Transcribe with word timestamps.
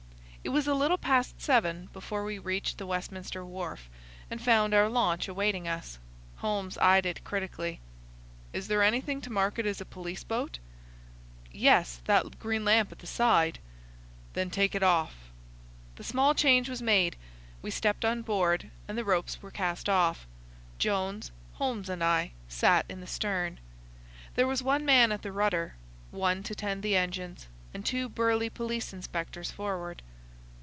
It 0.43 0.49
was 0.49 0.65
a 0.65 0.73
little 0.73 0.97
past 0.97 1.39
seven 1.39 1.87
before 1.93 2.25
we 2.25 2.39
reached 2.39 2.79
the 2.79 2.87
Westminster 2.87 3.45
wharf, 3.45 3.87
and 4.27 4.41
found 4.41 4.73
our 4.73 4.89
launch 4.89 5.27
awaiting 5.27 5.67
us. 5.67 5.99
Holmes 6.37 6.79
eyed 6.79 7.05
it 7.05 7.23
critically. 7.23 7.79
"Is 8.51 8.67
there 8.67 8.81
anything 8.81 9.21
to 9.21 9.29
mark 9.31 9.59
it 9.59 9.67
as 9.67 9.79
a 9.79 9.85
police 9.85 10.23
boat?" 10.23 10.57
"Yes,—that 11.51 12.39
green 12.39 12.65
lamp 12.65 12.91
at 12.91 12.99
the 12.99 13.07
side." 13.07 13.59
"Then 14.33 14.49
take 14.49 14.73
it 14.73 14.81
off." 14.81 15.13
The 15.97 16.03
small 16.03 16.33
change 16.33 16.67
was 16.67 16.81
made, 16.81 17.17
we 17.61 17.69
stepped 17.69 18.03
on 18.03 18.23
board, 18.23 18.71
and 18.87 18.97
the 18.97 19.05
ropes 19.05 19.43
were 19.43 19.51
cast 19.51 19.87
off. 19.87 20.25
Jones, 20.79 21.31
Holmes, 21.53 21.87
and 21.87 22.03
I 22.03 22.31
sat 22.49 22.87
in 22.89 22.99
the 22.99 23.05
stern. 23.07 23.59
There 24.33 24.47
was 24.47 24.63
one 24.63 24.85
man 24.87 25.11
at 25.11 25.21
the 25.21 25.31
rudder, 25.31 25.75
one 26.09 26.41
to 26.43 26.55
tend 26.55 26.81
the 26.81 26.97
engines, 26.97 27.45
and 27.75 27.85
two 27.85 28.09
burly 28.09 28.49
police 28.49 28.91
inspectors 28.91 29.51
forward. 29.51 30.01